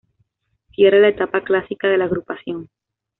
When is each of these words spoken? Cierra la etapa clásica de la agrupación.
Cierra 0.71 0.97
la 0.97 1.09
etapa 1.09 1.43
clásica 1.43 1.87
de 1.87 1.99
la 1.99 2.05
agrupación. 2.05 2.69